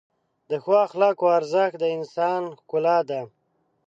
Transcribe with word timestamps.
د 0.49 0.51
ښو 0.63 0.73
اخلاقو 0.87 1.25
ارزښت 1.37 1.75
د 1.79 1.83
انسان 1.97 2.41
ښکلا 2.59 2.97
ده. 3.09 3.21